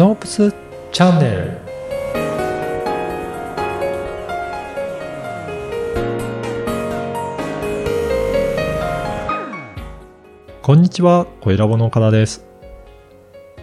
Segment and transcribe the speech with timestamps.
[0.00, 0.50] ノープス
[0.92, 1.58] チャンネル
[10.62, 12.46] こんにちは、小ラボの岡田です。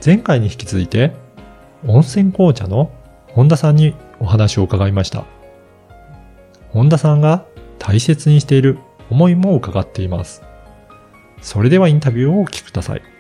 [0.06, 1.12] 前回に引き続いて、
[1.88, 2.92] 温泉紅茶の
[3.30, 5.26] 本田さんにお話を伺いました。
[6.70, 7.48] 本田さんが
[7.80, 8.78] 大切にしている
[9.10, 10.44] 思いも伺っています。
[11.42, 13.17] それではインタビューをお聞きください。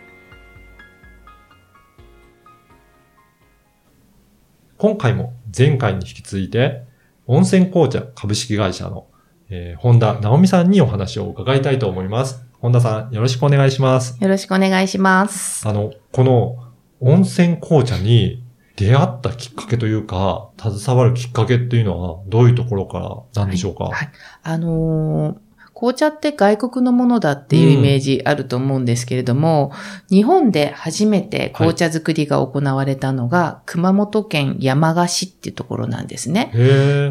[4.77, 6.83] 今回も前回に引き続いて、
[7.25, 9.07] 温泉紅茶株式会社の、
[9.49, 12.45] えー本田直美さんにお話を伺いたいと思います。
[12.59, 14.21] 本田さん、よろしくお願いします。
[14.21, 15.67] よろしくお願いします。
[15.67, 16.57] あの、この
[16.99, 18.43] 温泉紅茶に
[18.75, 24.09] 出会ったきっかけというか、携わるきっかけっていうのはどういうところからなんでしょうか、はい。
[24.43, 25.46] あのー
[25.79, 29.71] 紅茶って外国のものだっていうイメージあると思うんですけれども、
[30.09, 36.51] 日本で初めて紅茶作りが行われたのが、熊本県山鹿市っていうところなんですね。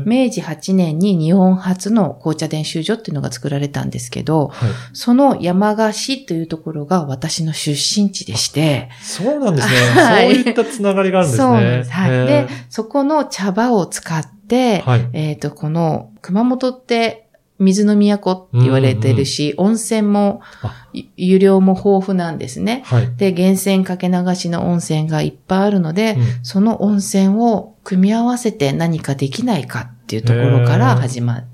[0.04, 4.70] 明治8年に日本初の紅茶伝習所っていうのが作られたんですけど、はい。
[4.92, 9.74] その山鹿市というところが私の出身地でして、そうなんですね。
[9.94, 11.48] はいそういったつながりがあるんですね。
[11.48, 11.92] そうです。
[11.92, 12.10] はい。
[12.10, 15.08] へで、そこの茶葉を使って、はい。
[15.12, 17.25] えっ、と、この熊本って
[17.58, 20.42] 水の都って言われてるし、温泉も
[21.16, 22.82] 湯量も豊富なんですね。
[22.86, 23.16] はい。
[23.16, 31.44] で、源泉かけ流しの温泉がいっぱいあるので、うんその温泉を組み合わせて何かできないかっていうところから始まっ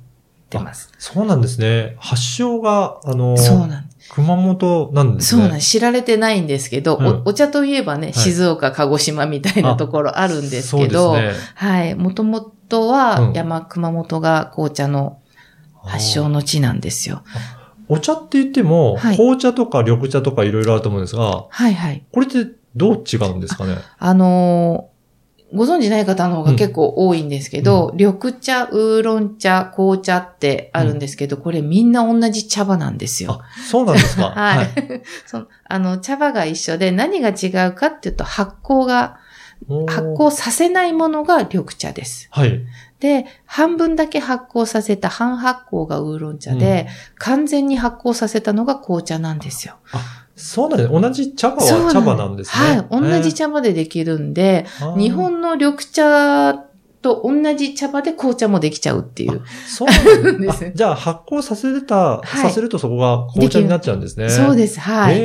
[0.50, 0.92] てます。
[0.98, 1.96] そうなんですね。
[1.98, 4.10] 発祥が、あの、そうなんです。
[4.12, 5.40] 熊本なんですね。
[5.42, 5.70] そうなんです。
[5.70, 11.32] 知られてないんですけど、うんおお茶といえばね、い静岡、鹿児島みたいなところあるんですけど、ね。
[11.54, 11.94] はい。
[11.94, 15.18] もともとうんは山、熊本が紅茶の
[15.84, 17.22] 発祥の地なんですよ。
[17.88, 22.04] お茶って言っても、はい紅茶とか緑茶とかいろいろあると思うんですが、はいはい。
[22.12, 23.76] これってどう違うんですかね？
[23.98, 24.92] あのー
[25.54, 33.38] ご存知ない方の方が結構多いんですけど、緑茶、ウーロン茶、紅茶ってあるんですけど、これみんな同じ茶葉なんですよ。
[33.42, 34.30] あ、そうなんですか？
[34.34, 34.68] はい。
[35.26, 39.18] そのあの、茶葉が一緒で何が違うかっていうと発酵が、
[39.88, 42.28] 発酵させないものが緑茶です。
[42.30, 42.60] はい。
[43.00, 49.76] で、半分だけ発酵させた半発酵がウーロン茶で、完全に発酵させたのが紅茶なんですよ。
[50.36, 50.90] そうなんです。
[50.90, 52.86] 同じ茶葉は茶葉なんですね。
[52.88, 53.18] はい。
[53.18, 54.98] 同じ茶葉でできるんで、えー。
[54.98, 56.64] 日本の緑茶
[57.02, 59.42] と同じ茶葉で紅茶もできちゃうっていう。
[59.66, 59.88] そう
[60.22, 64.28] なんで ですじゃあ発酵させてた、いさせるとそこが紅茶になっちゃうんですね。
[64.28, 64.80] そうです。
[64.80, 65.16] はい。
[65.16, 65.18] へ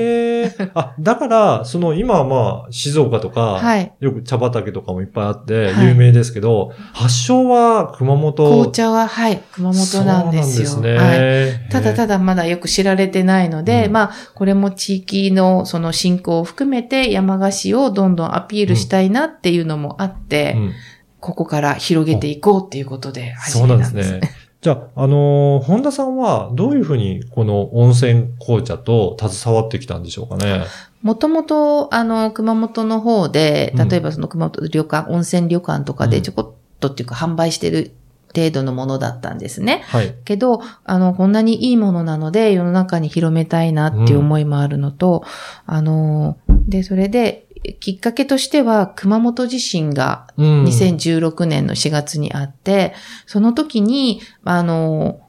[0.60, 0.72] え。
[0.74, 3.92] あ、だから、その今はまあ、静岡とか、はい。
[4.00, 8.50] よく茶畑とかもいっぱいあって、はい有名ですけど、発祥は熊本。
[8.50, 10.68] 紅茶は、はい、熊本なんですよ。
[10.68, 11.20] そうなんはい。
[11.20, 11.70] ですね。
[11.72, 20.72] ただただ、だまだよく知られてないので、うんまあ、これも地域のその振興を含めて山菓子をどんどんアピールしたいなっていうのもあって、うん
[21.20, 24.34] ここから広げていこうっていうことで始そうめたんですすなんでね。
[24.60, 30.66] じゃあ、あのー本田さんはどういうふうにこの温泉紅茶と携わってきたんでしょうかね？
[31.04, 37.92] もともと、あの、熊本の方で、うん例えばその熊本旅館、温泉旅館とかうんでちょこっとっていうか販売してる
[38.36, 39.84] 程度のものだったんですね。
[39.88, 40.16] はい。
[40.26, 45.24] けど、あの、こんなにいいものなので、世の中に広めたいなっていう思いもあるのと、
[45.66, 50.64] あの、で、それで、きっかけとしては、熊本地震がうん。
[50.66, 52.94] 2016年の4月にあって、
[53.26, 55.20] その時に、あの、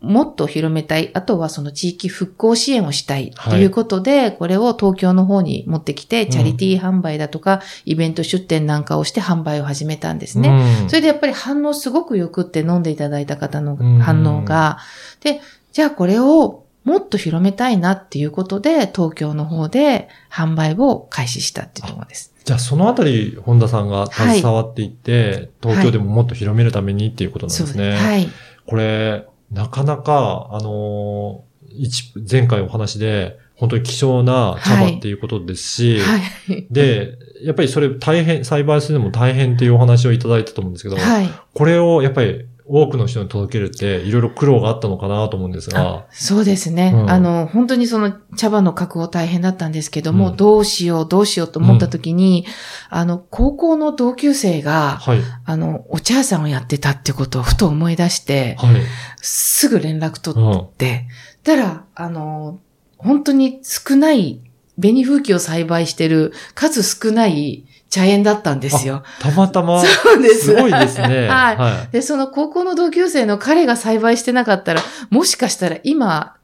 [0.00, 1.10] もっと広めたい。
[1.14, 10.82] あとはその地域復興支援をしたいということで、これを東京の方に持ってきて、チャリティー販売だとか、イベント出店なんかをして販売を始めたんですね。
[10.82, 10.88] うん。
[10.88, 13.98] それでやっぱり反応すごく良くって飲んでいただいた方のうん。
[13.98, 14.78] 反応が、
[15.20, 15.40] で、
[15.72, 22.34] じゃあこれをもっと広めたいなっていうことで、東京の方で販売を開始したっていうところです。
[22.44, 27.92] じゃあ、そのあたり、本田さんが携わっていって、東京でももっと広めるためにっていうことなんですね。
[27.92, 28.28] はい。
[28.66, 36.16] これ、なかなか、あのー一前回お話で、本当に希少な茶葉っていうことですし、は
[36.48, 36.66] い。
[36.70, 41.28] で、やっぱりそれ大変、栽培するのも大変っていうお話をいただいたと思うんですけど、はい。
[41.54, 46.92] これをやっぱり多くの人に届けるって、いろいろ苦労があったのかなと思うんですが、そうですね。
[46.94, 47.10] うん。
[47.10, 50.36] あの、本当にその茶葉の確保大変だったんですけども、うん。
[50.36, 52.44] どうしよう、どうしようと思った時に、
[52.90, 58.82] あの、高校の同級生が、はい、あの、お茶屋さんをやってたってことをふと思い出して、はい、
[59.22, 61.06] すぐ連絡取うん、って、
[61.42, 62.60] たら、あの、
[62.98, 64.42] 本当に少ない、
[64.80, 69.02] 紅風紀を栽培してる数少ない茶園だったんですよ。
[69.20, 70.46] たまたま、そうです。
[70.46, 71.28] すごいですね。
[71.28, 71.92] はいはい。
[71.92, 76.34] で、その高校の同級生の彼が栽培してなかったら、もしかしたら今、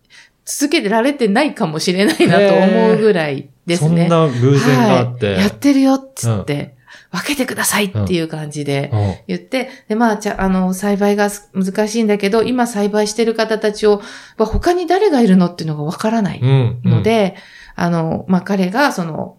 [0.47, 4.09] 続けてられてないかもしれないなと思うぐらいですね。
[4.09, 5.35] そんな偶然があって。
[5.35, 6.75] はい、やってるよっつって。
[7.11, 14.03] 分けてくださいっていう感じでうん言って、で、まあ、じゃあ、あの、栽培がす難しいんだけど、今栽培してる方たちを、
[14.37, 16.81] まあ他に誰がいるのっていうのがわからないうん。
[16.85, 17.37] ので、
[17.77, 19.37] あの、まあ、彼が、その、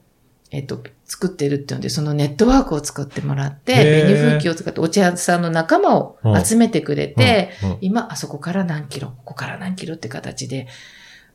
[0.51, 10.67] えっと、作ってるっていうので、そのネットワークを作ってもらって、へー紅風紀を使ってお茶屋さんの仲間を集めてくれて、うん、うん今、あそこから何キロ、ここから何キロって形で、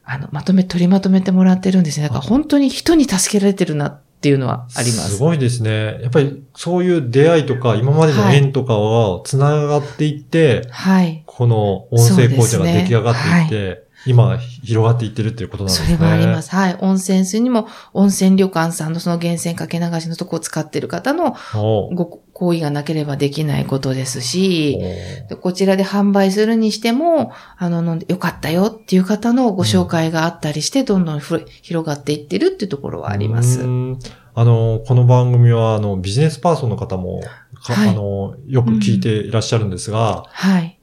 [0.05, 2.09] あの、まとめ、取りまとめてもらってるんですね。
[2.09, 5.17] だから本当に人に助けられてるなっていうのはあります。
[5.17, 6.01] すごいですね。
[6.03, 11.23] やっぱりそういう出会いとか、今までの縁とかを繋がっていって、はい。
[11.27, 15.97] この音声紅茶が出来上がっていって、今広がっていってるっていうことなんですね。
[15.97, 16.51] それもあります。
[16.51, 16.77] はい。
[16.81, 24.79] 温泉水にも、温泉旅館さんのその源泉かけ流しのとこを使ってる方のおご行為がなければできないことですし、
[25.41, 33.65] こちらで販売するにしても、あの、よかったよっていう方のご紹介があったりして、どんどんふれ広がっていってるっていうところはありますう。
[33.65, 33.99] ん
[34.35, 37.21] あの、この番組は、あの、ビジネスパーソンの方も、
[37.63, 40.80] かはいあの、よく聞いていらっしゃるんですが、はい。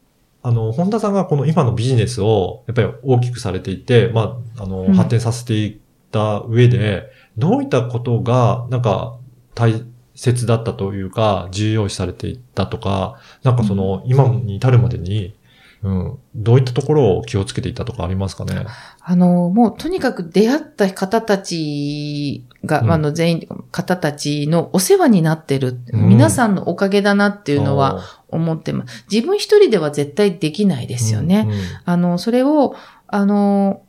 [0.48, 4.94] あの、本田さんがこの今のビジネスを、やっぱり大きくされていて、まあ、あの、うん。
[4.94, 5.78] 発展させていっ
[6.10, 9.18] た上で、どういったことが、なんか、
[9.56, 9.84] 大
[10.16, 15.36] 切だったというか、重要視されていったとか、なんかその、今に至るまでに、
[15.84, 18.66] うん、どういったところを気をつけていったとかありますかね？
[19.00, 22.92] あの、もうとにかく出会った方たちが、うん。
[22.92, 26.10] あの全員、方たちのお世話になってる、うん。
[26.10, 29.06] 皆さんのおかげだなっていうのは思ってます。
[29.12, 31.46] 自分一人では絶対できないですよね。
[31.48, 31.60] うんうん。
[31.86, 32.76] あの、それを、
[33.06, 33.84] あの、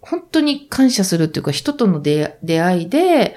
[0.00, 3.36] 本当に感謝するっていうか、人との出出会いで、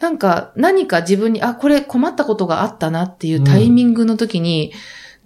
[0.00, 4.72] なんか何か自分に、あ、これ困ったことがあったなっていうタイミングの時に、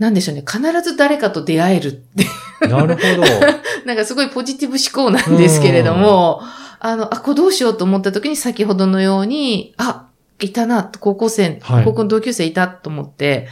[0.00, 3.22] なんでしょうね、必ず誰かと出会えるってなるほど。
[3.84, 6.40] なんかすごいポジティブ思考なんですけれども、
[6.78, 10.06] あの、あ、これどうしようと思った時に先ほどのように、あ、
[10.40, 13.48] いたな、高校生、はい高校の同級生いたと思って、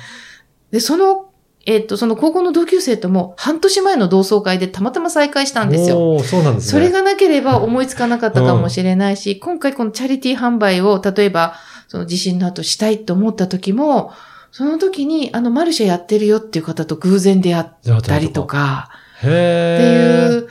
[0.70, 1.26] で、その、
[1.66, 6.18] えっ、と、その高校の同級生とも半年前の同窓会でたまたま再会したんですよ。
[6.20, 6.70] そうなんですね。
[6.70, 11.56] それがなければ思いつかなかったかもしれないし、今回このチャリティー販売を、例えば、
[11.88, 14.12] その地震の後したいと思った時も、
[14.50, 18.46] その時に、あの、マルシェやってるよっていう方と偶然出会ったりと。
[18.46, 19.26] か、って。
[19.26, 20.48] いう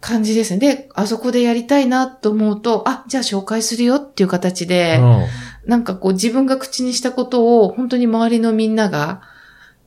[0.00, 0.58] 感じですね。
[0.58, 5.26] で、あそこでやりたいなと思うと、あ、じゃあ紹介するよっていう形で、うん
[5.66, 9.22] なんかこう自分が口にしたことを本当に周りのみんなが、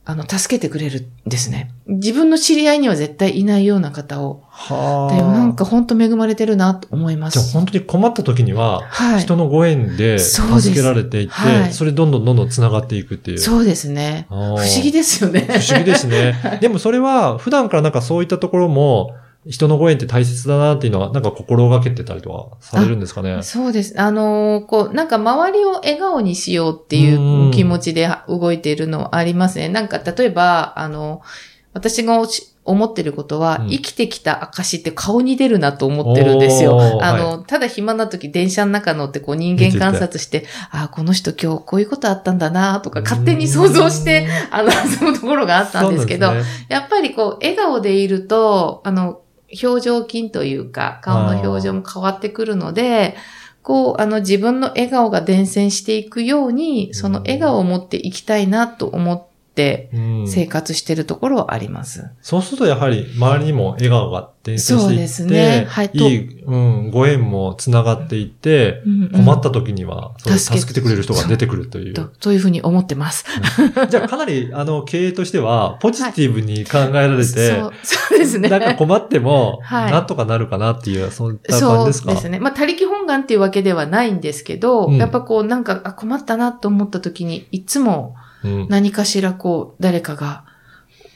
[0.04, 1.72] あの、助けてくれるんですね。
[1.86, 4.42] 自分の知り合いには絶対いないような方を。
[4.48, 5.14] はあ。
[5.14, 7.38] でもなんか本当恵まれてるなと思います。
[7.38, 9.20] じゃあ本当に困った時には、はい。
[9.20, 13.38] 人のご縁でそうです助けられていって、はいそれどんどんどんどん繋がっていくっていう。
[13.38, 14.26] そうですね。
[14.28, 15.42] 不思議ですよね。
[15.42, 16.34] 不思議ですね。
[16.60, 19.14] でもそれは普段からなんかそういったところも
[19.46, 23.42] 人のご縁って大切だなっていうのはなんか心がけてたりとかされるんですかね？
[23.42, 23.98] そうです。
[23.98, 29.68] あのーこう、なんか周りを笑顔にしようっていう気持ちで動いているのありますね。
[29.68, 31.22] なんか例えば、あの、
[31.72, 37.02] 私がし思ってることは、うん生きてきた証って顔に出るなと思ってるんですよ。
[37.02, 49.20] あの、ただ暇な時電車の中乗ってこう人間観察して、あこの人今日こういうことあったんだなとか勝手に想像して、あの、 そのところがあったんですけど、ねやっぱりこう、笑顔でいると、あの、
[49.62, 53.16] 表情筋というか、顔の表情も変わってくるので、
[53.62, 62.10] こう、あの、自分の笑顔が伝染していくように、その笑顔を持っていきたいなと思ってうん生活してるところはあります。
[62.22, 71.94] そうするとやはり周りにも笑顔が伝染していって、そうですねはいといい、うん、ご縁も繋がっていって、困った時には、そう助けてくれる人が出てくるという。
[71.94, 73.26] と、というふうに思ってます。
[73.88, 78.48] じゃあかなり、あの、 経営としては、ポジティブに考えられて、そう、そうですね。
[78.48, 82.12] なんか困っても、はいなんとかなるかなっていう、そういった感そうじですか？
[82.12, 82.40] ですね。
[82.40, 88.19] まあ、他力本願っていうわけではないんですけど、うんやっぱこう、なんか、あ困ったなと思った時に、いつもうん
[88.68, 90.44] 何かしらこう、誰かが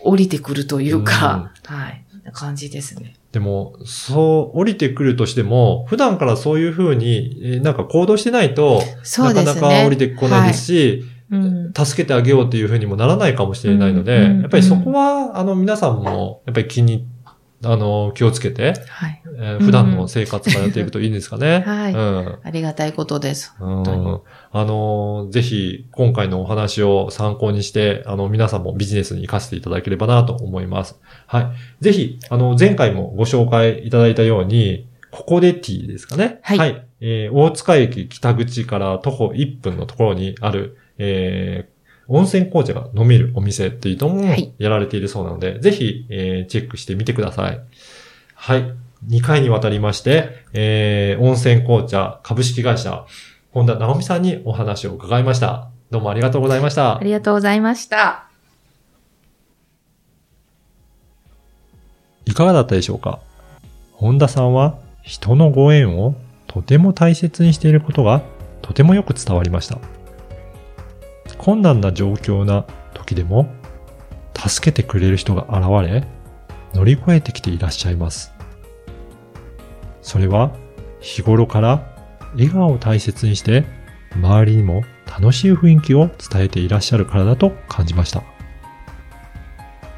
[0.00, 3.14] 降りてくるというか、はい、な感じですね。
[3.32, 8.82] でも、そう、降りてくるとしても、普段からそういうふうに、えーなんか行動してないと。
[9.18, 11.72] なかなか降りてこないですし、うん。
[11.72, 17.06] 助けてあげようっていうふうにもならないかもしれないので、やっぱりそこは、あの、皆さんも、やっぱり気に、
[17.64, 19.22] あの、気をつけて、はい。
[19.38, 21.62] えー普段の生活からやっていくといいんですかね。
[21.66, 22.38] はいうん。
[22.42, 23.54] ありがたいことです。
[23.60, 24.20] うん
[24.52, 31.00] あの、ぜひ、今回のお話を参考にして、あの、皆さんもビジネスに活かせていただければなと思います。
[31.26, 31.40] は
[31.80, 31.84] い。
[31.84, 36.38] ぜひ、あの、前回もご紹介いただいたように、ここでティーですかね。
[36.42, 41.73] はいえー大塚駅北口から徒歩1分のところにある、えー
[42.08, 47.60] 温泉紅茶が飲めるお店っていうのもはいやられているそうなので、ぜひ、えーチェックしてみてください。
[48.34, 48.72] はい。
[49.08, 53.06] 2回にわたりまして、えー温泉紅茶株式会社、
[53.52, 55.68] 本田直美さんにお話を伺いました。
[55.90, 57.02] どうもありがとうございましたあ。
[57.04, 58.28] りがとうございました。
[62.26, 63.20] いかがだったでしょうか？
[63.92, 66.14] 本田さんは人のご縁を
[66.46, 68.22] とても大切にしていることが
[68.62, 69.78] とてもよく伝わりました。
[71.44, 73.52] 困難な状況な時でも
[74.34, 76.08] 助けてくれる人が現れ
[76.72, 78.32] 乗り越えてきていらっしゃいます。
[80.00, 80.56] それは
[81.00, 81.94] 日頃から
[82.32, 83.66] 笑顔を大切にして
[84.14, 88.22] 周りにも楽しい雰囲気を伝えていらっしゃるからだと感じました。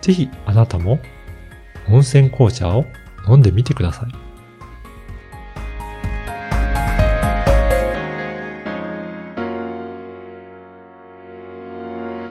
[0.00, 0.98] ぜひあなたも
[1.88, 2.86] 温泉紅茶を
[3.28, 4.25] 飲んでみてください。